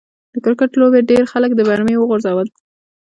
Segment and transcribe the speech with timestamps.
[0.33, 2.47] د کرکټ لوبې ډېر خلک د برمې و غورځول.